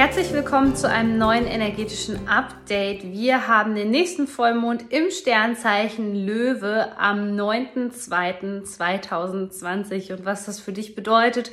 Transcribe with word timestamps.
Herzlich 0.00 0.32
willkommen 0.32 0.74
zu 0.74 0.88
einem 0.88 1.18
neuen 1.18 1.46
energetischen 1.46 2.26
Update. 2.26 3.12
Wir 3.12 3.48
haben 3.48 3.74
den 3.74 3.90
nächsten 3.90 4.26
Vollmond 4.26 4.86
im 4.88 5.10
Sternzeichen 5.10 6.14
Löwe 6.14 6.96
am 6.96 7.36
9.2.2020 7.36 10.14
und 10.14 10.24
was 10.24 10.46
das 10.46 10.58
für 10.58 10.72
dich 10.72 10.94
bedeutet 10.94 11.52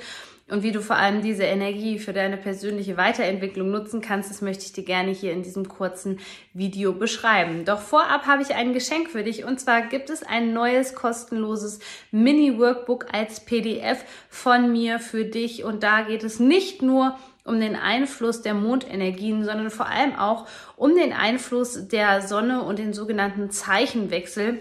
und 0.49 0.63
wie 0.63 0.71
du 0.71 0.81
vor 0.81 0.95
allem 0.95 1.21
diese 1.21 1.43
Energie 1.43 1.99
für 1.99 2.13
deine 2.13 2.37
persönliche 2.37 2.95
Weiterentwicklung 2.95 3.69
nutzen 3.69 4.01
kannst, 4.01 4.29
das 4.29 4.41
möchte 4.41 4.63
ich 4.63 4.73
dir 4.73 4.83
gerne 4.83 5.11
hier 5.11 5.33
in 5.33 5.43
diesem 5.43 5.67
kurzen 5.67 6.19
Video 6.53 6.93
beschreiben. 6.93 7.65
Doch 7.65 7.81
vorab 7.81 8.25
habe 8.25 8.41
ich 8.41 8.55
ein 8.55 8.73
Geschenk 8.73 9.09
für 9.09 9.23
dich 9.23 9.43
und 9.43 9.59
zwar 9.59 9.81
gibt 9.81 10.09
es 10.09 10.23
ein 10.23 10.53
neues 10.53 10.95
kostenloses 10.95 11.79
Mini-Workbook 12.11 13.13
als 13.13 13.41
PDF 13.43 14.05
von 14.29 14.71
mir 14.71 14.99
für 14.99 15.25
dich 15.25 15.63
und 15.63 15.83
da 15.83 16.01
geht 16.01 16.23
es 16.23 16.39
nicht 16.39 16.81
nur 16.81 17.17
um 17.43 17.59
den 17.59 17.75
Einfluss 17.75 18.41
der 18.41 18.53
Mondenergien, 18.53 19.43
sondern 19.43 19.69
vor 19.69 19.87
allem 19.87 20.15
auch 20.15 20.47
um 20.75 20.95
den 20.95 21.13
Einfluss 21.13 21.87
der 21.87 22.21
Sonne 22.21 22.61
und 22.61 22.79
den 22.79 22.93
sogenannten 22.93 23.49
Zeichenwechsel. 23.51 24.59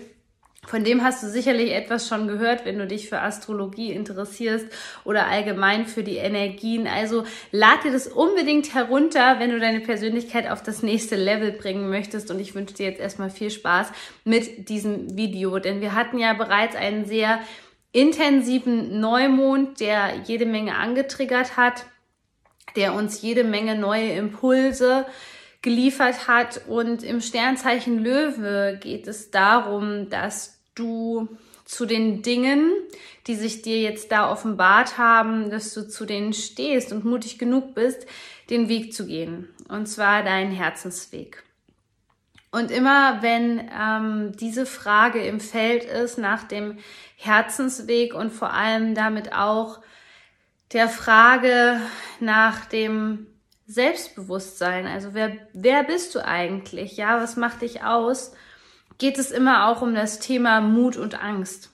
Von 0.67 0.85
dem 0.85 1.03
hast 1.03 1.23
du 1.23 1.29
sicherlich 1.29 1.73
etwas 1.73 2.09
schon 2.09 2.29
gehört, 2.29 2.65
wenn 2.65 2.79
du 2.79 2.87
dich 2.87 3.09
für 3.09 3.21
Astrologie 3.21 3.93
interessierst 3.93 4.67
oder 5.05 5.27
allgemein 5.27 5.87
für 5.87 6.03
die 6.03 6.17
Energien. 6.17 6.87
Also 6.87 7.25
lad 7.53 7.85
dir 7.85 7.93
das 7.93 8.07
unbedingt 8.07 8.75
herunter, 8.75 9.39
wenn 9.39 9.51
du 9.51 9.61
deine 9.61 9.81
Persönlichkeit 9.81 10.51
auf 10.51 10.63
das 10.63 10.83
nächste 10.83 11.17
Level 11.17 11.53
bringen 11.53 11.89
möchtest. 11.89 12.31
Und 12.31 12.41
ich 12.41 12.55
wünsche 12.55 12.75
dir 12.75 12.87
jetzt 12.87 13.01
erstmal 13.01 13.31
viel 13.31 13.51
Spaß 13.51 13.93
mit 14.25 14.69
diesem 14.69 15.17
Video, 15.17 15.59
denn 15.59 15.81
wir 15.81 15.95
hatten 15.95 16.19
ja 16.19 16.33
bereits 16.33 16.77
einen 16.77 17.07
sehr 17.07 17.41
intensiven 17.93 19.01
Neumond, 19.01 19.81
der 19.81 20.15
jede 20.27 20.47
Menge 20.47 20.75
angetriggert 20.75 21.57
hat 21.57 21.87
der 22.77 22.95
uns 22.95 23.23
jede 23.23 23.43
Menge 23.43 23.77
neue 23.77 24.13
Impulse 24.13 25.07
geliefert 25.63 26.29
hat. 26.29 26.63
Und 26.69 27.03
im 27.03 27.21
Sternzeichen 27.21 27.99
Löwe 27.99 28.79
geht 28.81 29.09
es 29.09 29.31
darum, 29.31 30.09
dass 30.11 30.56
du 30.77 31.29
zu 31.65 31.85
den 31.85 32.23
Dingen, 32.23 32.71
die 33.27 33.35
sich 33.35 33.63
dir 33.63 33.81
jetzt 33.81 34.13
da 34.13 34.31
offenbart 34.31 34.99
haben, 34.99 35.51
dass 35.51 35.75
du 35.75 35.89
zu 35.89 36.07
denen 36.07 36.33
stehst 36.33 36.93
und 36.93 37.05
mutig 37.05 37.39
genug 37.39 37.75
bist, 37.75 38.07
den 38.51 38.69
Weg 38.69 38.95
zu 38.95 39.07
gehen. 39.07 39.49
Und 39.69 39.87
zwar 39.87 40.23
deinen 40.23 40.53
Herzensweg. 40.53 41.43
Und 42.53 42.71
immer 42.71 43.21
wenn 43.23 43.69
ähm, 43.77 44.33
diese 44.41 44.65
Frage 44.65 45.23
im 45.23 45.41
Feld 45.41 45.85
ist 45.85 46.17
nach 46.17 46.45
dem 46.45 46.79
Herzensweg 47.17 48.15
und 48.15 48.33
vor 48.33 48.53
allem 48.53 48.95
damit 48.95 49.33
auch 49.33 49.81
der 50.73 50.89
Frage 50.89 51.81
nach 52.21 52.65
dem 52.67 53.27
Selbstbewusstsein, 53.67 54.87
also 54.87 55.13
wer, 55.13 55.37
wer 55.53 55.83
bist 55.83 56.15
du 56.15 56.25
eigentlich? 56.25 56.97
Ja, 56.97 57.21
was 57.21 57.37
macht 57.37 57.63
dich 57.63 57.83
aus? 57.83 58.33
Geht 58.99 59.19
es 59.19 59.31
immer 59.31 59.69
auch 59.69 59.83
um 59.83 59.95
das 59.95 60.19
Thema 60.19 60.61
Mut 60.61 60.97
und 60.97 61.23
Angst. 61.23 61.71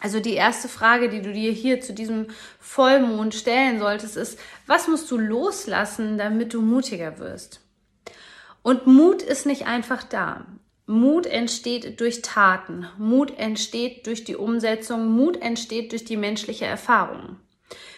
Also 0.00 0.20
die 0.20 0.34
erste 0.34 0.68
Frage, 0.68 1.08
die 1.08 1.22
du 1.22 1.32
dir 1.32 1.50
hier 1.50 1.80
zu 1.80 1.92
diesem 1.92 2.28
Vollmond 2.60 3.34
stellen 3.34 3.80
solltest, 3.80 4.16
ist, 4.16 4.38
was 4.66 4.86
musst 4.86 5.10
du 5.10 5.18
loslassen, 5.18 6.18
damit 6.18 6.54
du 6.54 6.62
mutiger 6.62 7.18
wirst? 7.18 7.60
Und 8.62 8.86
Mut 8.86 9.22
ist 9.22 9.46
nicht 9.46 9.66
einfach 9.66 10.04
da. 10.04 10.44
Mut 10.86 11.26
entsteht 11.26 12.00
durch 12.00 12.22
Taten. 12.22 12.88
Mut 12.96 13.36
entsteht 13.38 14.06
durch 14.06 14.24
die 14.24 14.36
Umsetzung. 14.36 15.08
Mut 15.08 15.36
entsteht 15.42 15.92
durch 15.92 16.04
die 16.04 16.16
menschliche 16.16 16.64
Erfahrung. 16.64 17.36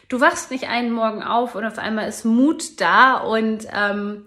Du 0.09 0.21
wachst 0.21 0.51
nicht 0.51 0.69
einen 0.69 0.91
Morgen 0.91 1.23
auf 1.23 1.55
und 1.55 1.65
auf 1.65 1.79
einmal 1.79 2.09
ist 2.09 2.25
Mut 2.25 2.81
da 2.81 3.19
und 3.19 3.67
ähm, 3.73 4.27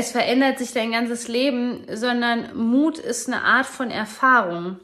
es 0.00 0.12
verändert 0.12 0.58
sich 0.58 0.72
dein 0.72 0.92
ganzes 0.92 1.28
Leben, 1.28 1.84
sondern 1.92 2.56
Mut 2.56 2.98
ist 2.98 3.28
eine 3.28 3.42
Art 3.42 3.66
von 3.66 3.90
Erfahrung. 3.90 4.80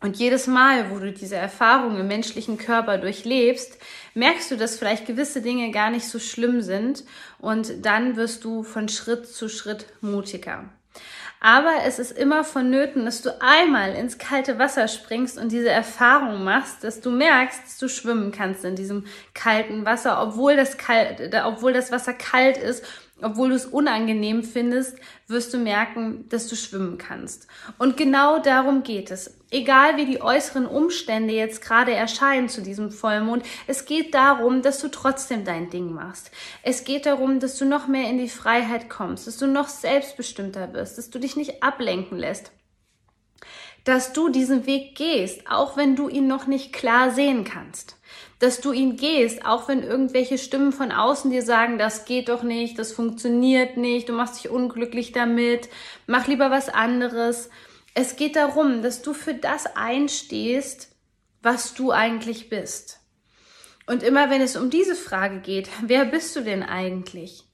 Und 0.00 0.18
jedes 0.18 0.48
Mal, 0.48 0.90
wo 0.90 0.98
du 0.98 1.12
diese 1.12 1.36
Erfahrung 1.36 1.96
im 1.96 2.08
menschlichen 2.08 2.58
Körper 2.58 2.98
durchlebst, 2.98 3.78
merkst 4.14 4.50
du, 4.50 4.56
dass 4.56 4.76
vielleicht 4.76 5.06
gewisse 5.06 5.42
Dinge 5.42 5.70
gar 5.70 5.90
nicht 5.90 6.06
so 6.08 6.18
schlimm 6.18 6.60
sind 6.60 7.04
und 7.38 7.86
dann 7.86 8.16
wirst 8.16 8.42
du 8.42 8.64
von 8.64 8.88
Schritt 8.88 9.28
zu 9.28 9.48
Schritt 9.48 9.86
mutiger. 10.00 10.64
Aber 11.44 11.72
es 11.84 11.98
ist 11.98 12.12
immer 12.12 12.44
vonnöten, 12.44 13.04
dass 13.04 13.20
du 13.20 13.30
einmal 13.42 13.94
ins 13.96 14.16
kalte 14.16 14.60
Wasser 14.60 14.86
springst 14.86 15.38
und 15.38 15.50
diese 15.50 15.70
Erfahrung 15.70 16.44
machst, 16.44 16.84
dass 16.84 17.00
du 17.00 17.10
merkst, 17.10 17.64
dass 17.64 17.78
du 17.78 17.88
schwimmen 17.88 18.30
kannst 18.30 18.64
in 18.64 18.76
diesem 18.76 19.06
kalten 19.34 19.84
Wasser, 19.84 20.22
obwohl 20.22 20.54
das, 20.54 20.78
kalt, 20.78 21.34
obwohl 21.44 21.72
das 21.72 21.90
Wasser 21.90 22.12
kalt 22.12 22.58
ist 22.58 22.84
obwohl 23.22 23.50
du 23.50 23.54
es 23.54 23.66
unangenehm 23.66 24.42
findest, 24.42 24.96
wirst 25.28 25.54
du 25.54 25.58
merken, 25.58 26.28
dass 26.28 26.48
du 26.48 26.56
schwimmen 26.56 26.98
kannst. 26.98 27.46
Und 27.78 27.96
genau 27.96 28.38
darum 28.40 28.82
geht 28.82 29.10
es. 29.10 29.38
Egal 29.50 29.96
wie 29.96 30.06
die 30.06 30.20
äußeren 30.20 30.66
Umstände 30.66 31.32
jetzt 31.32 31.62
gerade 31.62 31.92
erscheinen 31.92 32.48
zu 32.48 32.62
diesem 32.62 32.90
Vollmond, 32.90 33.44
es 33.66 33.84
geht 33.84 34.14
darum, 34.14 34.62
dass 34.62 34.80
du 34.80 34.88
trotzdem 34.88 35.44
dein 35.44 35.70
Ding 35.70 35.92
machst. 35.92 36.30
Es 36.62 36.84
geht 36.84 37.06
darum, 37.06 37.38
dass 37.38 37.56
du 37.58 37.64
noch 37.64 37.86
mehr 37.86 38.08
in 38.08 38.18
die 38.18 38.28
Freiheit 38.28 38.88
kommst, 38.88 39.26
dass 39.26 39.36
du 39.36 39.46
noch 39.46 39.68
selbstbestimmter 39.68 40.72
wirst, 40.72 40.98
dass 40.98 41.10
du 41.10 41.18
dich 41.18 41.31
nicht 41.36 41.62
ablenken 41.62 42.18
lässt 42.18 42.52
dass 43.84 44.12
du 44.12 44.28
diesen 44.28 44.64
Weg 44.64 44.94
gehst, 44.94 45.50
auch 45.50 45.76
wenn 45.76 45.96
du 45.96 46.08
ihn 46.08 46.28
noch 46.28 46.46
nicht 46.46 46.72
klar 46.72 47.10
sehen 47.10 47.42
kannst 47.42 47.96
dass 48.42 48.60
du 48.60 48.72
ihn 48.72 48.96
gehst, 48.96 49.46
auch 49.46 49.68
wenn 49.68 49.84
irgendwelche 49.84 50.36
Stimmen 50.36 50.72
von 50.72 50.90
außen 50.90 51.30
dir 51.30 51.42
sagen, 51.42 51.78
das 51.78 52.06
geht 52.06 52.28
doch 52.28 52.42
nicht, 52.42 52.76
das 52.76 52.90
funktioniert 52.90 53.76
nicht, 53.76 54.08
du 54.08 54.14
machst 54.14 54.42
dich 54.42 54.50
unglücklich 54.50 55.12
damit, 55.12 55.68
mach 56.08 56.26
lieber 56.26 56.50
was 56.50 56.68
anderes. 56.68 57.50
Es 57.94 58.16
geht 58.16 58.34
darum, 58.34 58.82
dass 58.82 59.00
du 59.00 59.14
für 59.14 59.34
das 59.34 59.76
einstehst, 59.76 60.88
was 61.40 61.74
du 61.74 61.92
eigentlich 61.92 62.48
bist. 62.48 62.98
Und 63.86 64.02
immer 64.02 64.28
wenn 64.28 64.40
es 64.40 64.56
um 64.56 64.70
diese 64.70 64.96
Frage 64.96 65.38
geht, 65.38 65.68
wer 65.80 66.04
bist 66.04 66.34
du 66.34 66.40
denn 66.40 66.64
eigentlich? 66.64 67.44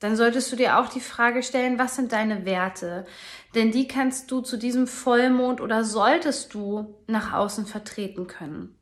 Dann 0.00 0.16
solltest 0.16 0.50
du 0.50 0.56
dir 0.56 0.78
auch 0.78 0.88
die 0.88 1.00
Frage 1.00 1.42
stellen, 1.42 1.78
was 1.78 1.94
sind 1.94 2.12
deine 2.12 2.46
Werte? 2.46 3.06
Denn 3.54 3.70
die 3.70 3.86
kannst 3.86 4.30
du 4.30 4.40
zu 4.40 4.56
diesem 4.56 4.86
Vollmond 4.86 5.60
oder 5.60 5.84
solltest 5.84 6.54
du 6.54 6.96
nach 7.06 7.34
außen 7.34 7.66
vertreten 7.66 8.26
können. 8.26 8.74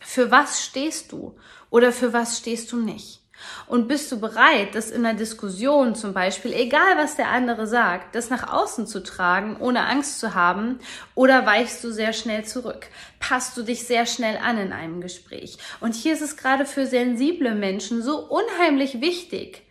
Für 0.00 0.30
was 0.30 0.64
stehst 0.64 1.12
du 1.12 1.36
oder 1.70 1.92
für 1.92 2.12
was 2.12 2.38
stehst 2.38 2.72
du 2.72 2.78
nicht? 2.78 3.20
Und 3.66 3.88
bist 3.88 4.10
du 4.12 4.20
bereit, 4.20 4.74
das 4.74 4.90
in 4.90 5.06
einer 5.06 5.16
Diskussion 5.16 5.94
zum 5.94 6.12
Beispiel, 6.12 6.52
egal 6.52 6.96
was 6.96 7.16
der 7.16 7.28
andere 7.28 7.66
sagt, 7.66 8.14
das 8.14 8.28
nach 8.28 8.52
außen 8.52 8.86
zu 8.86 9.02
tragen, 9.02 9.56
ohne 9.58 9.86
Angst 9.86 10.18
zu 10.20 10.34
haben? 10.34 10.78
Oder 11.14 11.46
weichst 11.46 11.82
du 11.84 11.90
sehr 11.90 12.12
schnell 12.12 12.44
zurück? 12.44 12.88
Passt 13.18 13.56
du 13.56 13.62
dich 13.62 13.86
sehr 13.86 14.04
schnell 14.04 14.36
an 14.36 14.58
in 14.58 14.72
einem 14.72 15.00
Gespräch? 15.00 15.56
Und 15.80 15.94
hier 15.94 16.12
ist 16.12 16.22
es 16.22 16.36
gerade 16.36 16.66
für 16.66 16.86
sensible 16.86 17.54
Menschen 17.54 18.02
so 18.02 18.18
unheimlich 18.28 19.00
wichtig, 19.00 19.69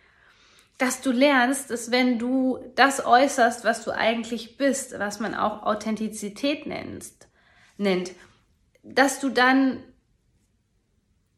dass 0.80 1.02
du 1.02 1.12
lernst, 1.12 1.70
dass 1.70 1.90
wenn 1.90 2.18
du 2.18 2.58
das 2.74 3.04
äußerst, 3.04 3.64
was 3.64 3.84
du 3.84 3.90
eigentlich 3.90 4.56
bist, 4.56 4.98
was 4.98 5.20
man 5.20 5.34
auch 5.34 5.62
Authentizität 5.62 6.66
nennst, 6.66 7.28
nennt, 7.76 8.12
dass 8.82 9.20
du 9.20 9.28
dann 9.28 9.82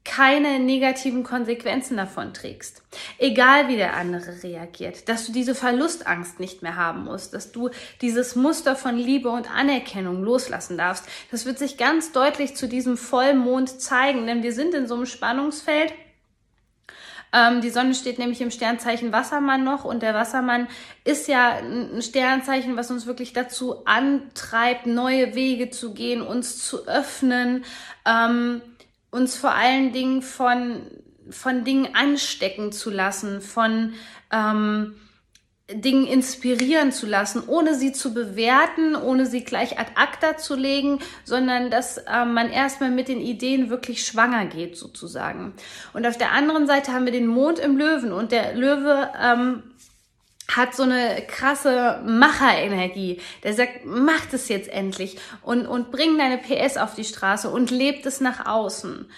keine 0.05 0.61
negativen 0.61 1.25
Konsequenzen 1.25 1.97
davon 1.97 2.35
trägst. 2.35 2.83
Egal 3.19 3.69
wie 3.69 3.77
der 3.77 3.94
andere 3.94 4.43
reagiert, 4.43 5.09
dass 5.09 5.27
du 5.27 5.33
diese 5.33 5.55
Verlustangst 5.55 6.38
nicht 6.38 6.62
mehr 6.62 6.77
haben 6.77 7.05
musst, 7.05 7.35
dass 7.35 7.50
du 7.50 7.71
dieses 8.00 8.37
Muster 8.37 8.77
von 8.77 8.97
Liebe 8.97 9.29
und 9.31 9.50
Anerkennung 9.50 10.23
loslassen 10.23 10.79
darfst. 10.79 11.05
Das 11.31 11.47
wird 11.47 11.59
sich 11.59 11.79
ganz 11.79 12.12
deutlich 12.12 12.56
zu 12.56 12.69
diesem 12.69 12.97
Vollmond 12.97 13.81
zeigen, 13.81 14.27
denn 14.27 14.43
wir 14.43 14.53
sind 14.53 14.75
in 14.75 14.87
so 14.87 14.95
einem 14.95 15.06
Spannungsfeld. 15.06 15.93
Ähm, 17.32 17.61
die 17.61 17.70
Sonne 17.70 17.94
steht 17.94 18.19
nämlich 18.19 18.40
im 18.40 18.50
Sternzeichen 18.50 19.12
Wassermann 19.12 19.64
noch 19.64 19.84
und 19.84 20.02
der 20.02 20.14
Wassermann 20.14 20.69
ist 21.05 21.29
ja 21.29 21.56
ein 21.56 22.02
Sternzeichen, 22.02 22.76
was 22.76 22.90
uns 22.90 23.06
wirklich 23.06 23.32
dazu 23.32 23.87
antreibt, 23.87 24.87
neue 24.87 25.34
Wege 25.34 25.70
zu 25.70 25.94
gehen, 25.94 26.20
uns 26.23 26.64
zu 26.64 26.87
öffnen. 26.87 27.64
Ähm, 28.05 28.61
uns 29.12 29.37
vor 29.37 29.52
allen 29.55 29.93
Dingen 29.93 30.23
von, 30.23 30.81
von 31.31 31.62
Dingen 31.64 31.94
anstecken 31.94 32.73
zu 32.73 32.90
lassen, 32.90 33.40
von, 33.40 33.93
ähm, 34.32 34.96
Dingen 35.70 36.06
inspirieren 36.06 36.93
zu 36.93 37.06
lassen, 37.06 37.43
ohne 37.47 37.75
sie 37.75 37.93
zu 37.93 38.12
bewerten, 38.12 38.97
ohne 38.97 39.26
sie 39.26 39.44
gleich 39.44 39.79
ad 39.79 39.93
acta 39.94 40.37
zu 40.37 40.55
legen, 40.56 40.99
sondern 41.25 41.70
dass 41.70 41.99
äh, 41.99 42.25
man 42.25 42.50
erstmal 42.50 42.91
mit 42.91 43.09
den 43.09 43.20
Ideen 43.20 43.70
wirklich 43.70 44.05
schwanger 44.05 44.47
geht, 44.47 44.76
sozusagen. 44.76 45.55
Und 45.93 46.06
auf 46.06 46.19
der 46.19 46.32
anderen 46.32 46.67
Seite 46.67 46.93
haben 46.93 47.05
wir 47.05 47.12
den 47.12 47.26
Mond 47.26 47.59
im 47.59 47.76
Löwen 47.76 48.12
und 48.12 48.32
der 48.32 48.55
Löwe 48.55 49.11
ähm, 49.20 49.62
hat 50.49 50.75
so 50.75 50.82
eine 50.82 51.23
krasse 51.26 52.03
Macherenergie. 52.05 53.20
Der 53.43 53.55
sagt, 53.55 53.85
mach 53.85 54.26
das 54.26 54.49
jetzt 54.49 54.69
endlich 54.69 55.17
und, 55.43 55.67
und 55.67 55.91
bring 55.91 56.19
deine 56.19 56.38
PS 56.38 56.76
auf 56.76 56.94
die 56.94 57.05
Straße 57.05 57.49
und 57.49 57.70
lebt 57.70 58.05
es 58.05 58.20
nach 58.20 58.47
außen. 58.47 59.09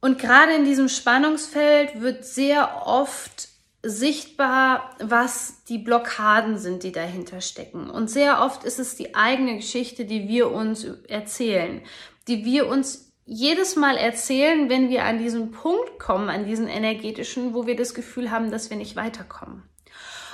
Und 0.00 0.18
gerade 0.18 0.54
in 0.54 0.64
diesem 0.64 0.88
Spannungsfeld 0.88 2.00
wird 2.00 2.24
sehr 2.24 2.86
oft 2.86 3.48
sichtbar, 3.84 4.96
was 4.98 5.62
die 5.64 5.78
Blockaden 5.78 6.56
sind, 6.58 6.82
die 6.82 6.92
dahinter 6.92 7.40
stecken. 7.42 7.90
Und 7.90 8.08
sehr 8.08 8.42
oft 8.42 8.64
ist 8.64 8.78
es 8.78 8.96
die 8.96 9.14
eigene 9.14 9.56
Geschichte, 9.56 10.06
die 10.06 10.26
wir 10.26 10.50
uns 10.50 10.84
erzählen, 11.06 11.82
die 12.26 12.44
wir 12.44 12.66
uns 12.66 13.12
jedes 13.26 13.76
Mal 13.76 13.96
erzählen, 13.96 14.68
wenn 14.68 14.88
wir 14.88 15.04
an 15.04 15.18
diesen 15.18 15.50
Punkt 15.50 15.98
kommen, 15.98 16.30
an 16.30 16.46
diesen 16.46 16.68
energetischen, 16.68 17.54
wo 17.54 17.66
wir 17.66 17.76
das 17.76 17.94
Gefühl 17.94 18.30
haben, 18.30 18.50
dass 18.50 18.70
wir 18.70 18.76
nicht 18.76 18.96
weiterkommen. 18.96 19.62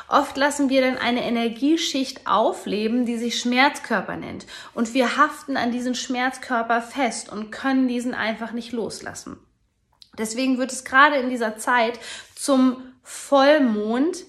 Oft 0.09 0.37
lassen 0.37 0.71
wir 0.71 0.81
dann 0.81 0.99
eine 0.99 1.25
Energieschicht 1.25 2.27
aufleben, 2.27 3.07
die 3.07 3.17
sich 3.17 3.39
Schmerzkörper 3.39 4.17
nennt. 4.17 4.47
Und 4.75 4.93
wir 4.93 5.17
haften 5.17 5.57
an 5.57 5.71
diesen 5.71 5.95
Schmerzkörper 5.95 6.83
fest 6.83 7.31
und 7.31 7.53
können 7.53 7.87
diesen 7.87 8.15
einfach 8.15 8.51
nicht 8.51 8.73
loslassen. 8.73 9.39
Deswegen 10.19 10.59
wird 10.59 10.73
es 10.73 10.85
gerade 10.85 11.17
in 11.17 11.31
dieser 11.31 11.57
Zeit 11.59 12.01
zum 12.35 12.90
Vollmond 13.13 14.25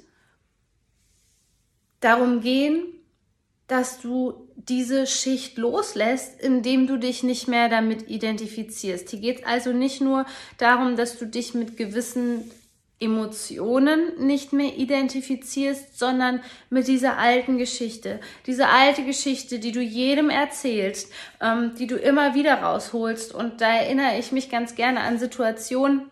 darum 1.99 2.41
gehen, 2.41 2.83
dass 3.67 4.01
du 4.01 4.49
diese 4.55 5.05
Schicht 5.05 5.59
loslässt, 5.59 6.41
indem 6.41 6.87
du 6.87 6.97
dich 6.97 7.21
nicht 7.21 7.47
mehr 7.47 7.69
damit 7.69 8.09
identifizierst. 8.09 9.11
Hier 9.11 9.19
geht 9.19 9.39
es 9.41 9.45
also 9.45 9.71
nicht 9.71 10.01
nur 10.01 10.25
darum, 10.57 10.95
dass 10.95 11.19
du 11.19 11.27
dich 11.27 11.53
mit 11.53 11.77
gewissen 11.77 12.49
Emotionen 12.99 14.25
nicht 14.25 14.51
mehr 14.51 14.75
identifizierst, 14.75 15.97
sondern 15.97 16.41
mit 16.71 16.87
dieser 16.87 17.19
alten 17.19 17.59
Geschichte. 17.59 18.19
Diese 18.47 18.67
alte 18.67 19.03
Geschichte, 19.03 19.59
die 19.59 19.71
du 19.71 19.81
jedem 19.81 20.31
erzählst, 20.31 21.11
ähm, 21.39 21.75
die 21.77 21.87
du 21.87 21.97
immer 21.97 22.33
wieder 22.33 22.55
rausholst. 22.63 23.31
Und 23.31 23.61
da 23.61 23.71
erinnere 23.71 24.17
ich 24.17 24.31
mich 24.31 24.49
ganz 24.49 24.73
gerne 24.73 25.01
an 25.01 25.19
Situationen, 25.19 26.10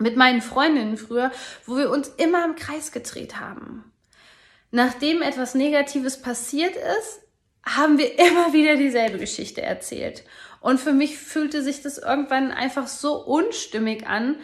mit 0.00 0.16
meinen 0.16 0.42
Freundinnen 0.42 0.96
früher, 0.96 1.30
wo 1.66 1.76
wir 1.76 1.90
uns 1.90 2.08
immer 2.08 2.44
im 2.44 2.56
Kreis 2.56 2.90
gedreht 2.90 3.38
haben. 3.38 3.84
Nachdem 4.70 5.22
etwas 5.22 5.54
Negatives 5.54 6.20
passiert 6.20 6.74
ist, 6.76 7.20
haben 7.64 7.98
wir 7.98 8.18
immer 8.18 8.52
wieder 8.52 8.76
dieselbe 8.76 9.18
Geschichte 9.18 9.62
erzählt. 9.62 10.24
Und 10.60 10.80
für 10.80 10.92
mich 10.92 11.18
fühlte 11.18 11.62
sich 11.62 11.82
das 11.82 11.98
irgendwann 11.98 12.50
einfach 12.50 12.86
so 12.86 13.14
unstimmig 13.14 14.06
an, 14.06 14.36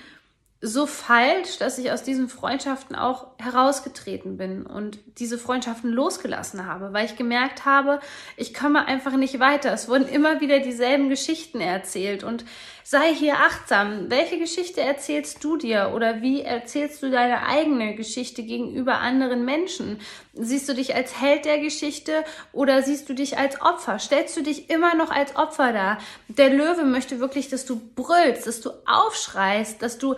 so 0.63 0.87
falsch, 0.87 1.59
dass 1.59 1.77
ich 1.79 1.93
aus 1.93 2.03
diesen 2.03 2.29
Freundschaften 2.29 2.97
auch 2.97 3.27
herausgetreten 3.39 4.39
bin 4.39 4.65
und 4.65 4.99
diese 5.19 5.37
Freundschaften 5.39 5.91
losgelassen 5.91 6.67
habe, 6.67 6.95
weil 6.95 7.05
ich 7.05 7.17
gemerkt 7.17 7.67
habe, 7.67 8.01
ich 8.37 8.55
komme 8.55 8.87
einfach 8.87 9.17
nicht 9.17 9.39
weiter. 9.39 9.73
Es 9.73 9.89
wurden 9.89 10.09
immer 10.09 10.41
wieder 10.41 10.61
dieselben 10.61 11.11
Geschichten 11.11 11.61
erzählt 11.61 12.25
und 12.25 12.47
sei 12.89 13.13
hier 13.13 13.39
achtsam. 13.39 14.11
Welche 14.11 14.39
Geschichte 14.39 14.81
erzählst 14.81 15.43
du 15.43 15.57
dir 15.57 15.91
oder 15.93 16.23
wie 16.23 16.43
erzählst 16.43 17.03
du 17.03 17.11
deine 17.11 17.45
eigene 17.45 17.97
Geschichte 17.97 18.45
gegenüber 18.45 19.01
anderen 19.01 19.45
Menschen? 19.45 19.99
Siehst 20.35 20.69
du 20.69 20.73
dich 20.73 20.95
als 20.95 21.21
Held 21.21 21.47
der 21.47 21.59
Geschichte 21.59 22.25
oder 22.53 22.85
siehst 22.85 23.09
du 23.09 23.15
dich 23.15 23.39
als 23.39 23.61
Opfer? 23.61 23.99
Stellst 23.99 24.37
du 24.37 24.43
dich 24.43 24.71
immer 24.71 24.95
noch 24.95 25.11
als 25.11 25.35
Opfer 25.35 25.73
dar? 25.73 25.99
Der 26.29 26.51
Löwe 26.51 26.85
möchte 26.85 27.19
wirklich, 27.19 27.49
dass 27.49 27.67
du 27.67 27.81
brüllst, 27.97 28.47
dass 28.47 28.61
du 28.61 28.71
aufschreist, 28.87 29.83
dass 29.83 29.99
du 29.99 30.15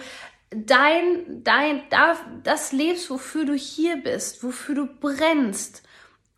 dein, 0.50 1.42
dein, 1.42 1.84
das 2.44 2.72
lebst, 2.72 3.08
wofür 3.08 3.46
du 3.46 3.54
hier 3.54 3.96
bist, 3.96 4.44
wofür 4.44 4.74
du 4.74 4.86
brennst. 4.86 5.82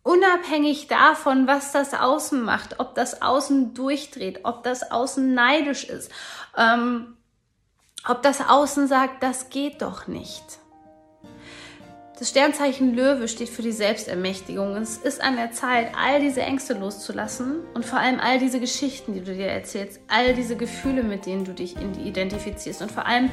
Unabhängig 0.03 0.87
davon, 0.87 1.45
was 1.45 1.71
das 1.71 1.93
Außen 1.93 2.41
macht, 2.41 2.79
ob 2.79 2.95
das 2.95 3.21
Außen 3.21 3.75
durchdreht, 3.75 4.41
ob 4.43 4.63
das 4.63 4.91
Außen 4.91 5.33
neidisch 5.33 5.83
ist, 5.83 6.11
ähm, 6.57 7.17
ob 8.07 8.23
das 8.23 8.41
Außen 8.41 8.87
sagt, 8.87 9.21
das 9.21 9.49
geht 9.49 9.81
doch 9.83 10.07
nicht. 10.07 10.43
Das 12.21 12.29
Sternzeichen 12.29 12.93
Löwe 12.93 13.27
steht 13.27 13.49
für 13.49 13.63
die 13.63 13.71
Selbstermächtigung. 13.71 14.75
Es 14.75 14.97
ist 14.97 15.21
an 15.21 15.37
der 15.37 15.53
Zeit, 15.53 15.91
all 15.97 16.19
diese 16.19 16.41
Ängste 16.41 16.75
loszulassen 16.75 17.61
und 17.73 17.83
vor 17.83 17.97
allem 17.97 18.19
all 18.19 18.37
diese 18.37 18.59
Geschichten, 18.59 19.13
die 19.13 19.21
du 19.21 19.33
dir 19.33 19.47
erzählst, 19.47 19.99
all 20.07 20.35
diese 20.35 20.55
Gefühle, 20.55 21.01
mit 21.01 21.25
denen 21.25 21.45
du 21.45 21.53
dich 21.53 21.75
identifizierst 21.77 22.83
und 22.83 22.91
vor 22.91 23.07
allem 23.07 23.31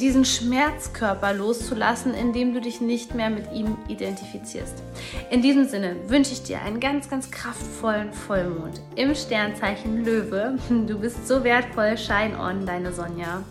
diesen 0.00 0.24
Schmerzkörper 0.24 1.32
loszulassen, 1.32 2.14
indem 2.14 2.54
du 2.54 2.60
dich 2.60 2.80
nicht 2.80 3.14
mehr 3.14 3.30
mit 3.30 3.52
ihm 3.52 3.76
identifizierst. 3.88 4.82
In 5.30 5.42
diesem 5.42 5.66
Sinne 5.66 5.96
wünsche 6.08 6.32
ich 6.32 6.42
dir 6.42 6.60
einen 6.62 6.80
ganz, 6.80 7.08
ganz 7.08 7.30
kraftvollen 7.30 8.12
Vollmond 8.12 8.80
im 8.96 9.14
Sternzeichen 9.14 10.04
Löwe. 10.04 10.58
Du 10.86 10.98
bist 10.98 11.26
so 11.26 11.44
wertvoll. 11.44 11.96
Shine 11.96 12.38
on, 12.38 12.66
deine 12.66 12.92
Sonja. 12.92 13.42